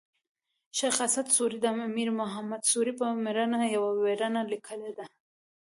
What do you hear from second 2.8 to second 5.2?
پر مړینه یوه ویرنه لیکلې ده.